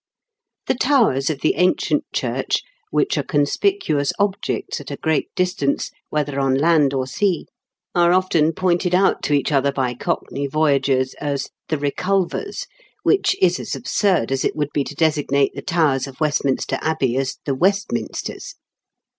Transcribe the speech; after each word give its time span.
The 0.65 0.73
towers 0.73 1.29
of 1.29 1.41
the 1.41 1.53
ancient 1.57 2.05
church, 2.11 2.63
which 2.89 3.19
are 3.19 3.23
conspicuous 3.23 4.11
objects 4.17 4.81
at 4.81 4.89
a 4.89 4.95
great 4.97 5.27
distance, 5.35 5.91
whether 6.09 6.39
on 6.39 6.55
land 6.55 6.91
or 6.91 7.05
sea, 7.05 7.45
are 7.93 8.11
often 8.11 8.51
pointed 8.51 8.95
out 8.95 9.21
to 9.21 9.33
each 9.33 9.51
other 9.51 9.71
by 9.71 9.93
cockney 9.93 10.47
voyagers 10.47 11.13
as 11.21 11.51
The 11.69 11.77
Eeculvers," 11.77 12.65
which 13.03 13.35
is 13.39 13.59
as 13.59 13.75
absurd 13.75 14.31
as 14.31 14.43
it 14.43 14.55
would 14.55 14.71
be 14.73 14.83
to 14.85 14.95
designate 14.95 15.53
the 15.53 15.61
towers 15.61 16.07
of 16.07 16.19
Westminster 16.19 16.79
Abbey 16.81 17.15
as 17.15 17.37
"The 17.45 17.53
Westminsters." 17.55 18.55